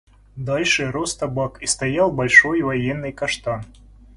[0.35, 3.61] Дальше рос табак и стоял большой военный каштан.